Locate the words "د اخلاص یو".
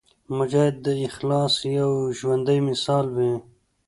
0.85-1.91